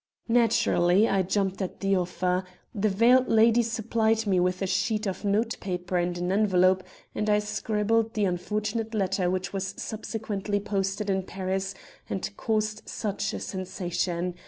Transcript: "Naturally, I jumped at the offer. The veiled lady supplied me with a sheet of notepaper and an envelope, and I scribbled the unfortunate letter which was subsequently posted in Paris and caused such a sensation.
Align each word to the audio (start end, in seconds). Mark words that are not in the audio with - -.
"Naturally, 0.29 1.07
I 1.07 1.21
jumped 1.21 1.61
at 1.61 1.79
the 1.79 1.95
offer. 1.95 2.43
The 2.73 2.89
veiled 2.89 3.27
lady 3.27 3.61
supplied 3.61 4.25
me 4.25 4.39
with 4.39 4.63
a 4.63 4.65
sheet 4.65 5.05
of 5.05 5.23
notepaper 5.23 5.95
and 5.95 6.17
an 6.17 6.31
envelope, 6.31 6.83
and 7.13 7.29
I 7.29 7.37
scribbled 7.37 8.15
the 8.15 8.25
unfortunate 8.25 8.95
letter 8.95 9.29
which 9.29 9.53
was 9.53 9.75
subsequently 9.77 10.59
posted 10.59 11.07
in 11.11 11.21
Paris 11.21 11.75
and 12.09 12.35
caused 12.35 12.89
such 12.89 13.31
a 13.35 13.39
sensation. 13.39 14.33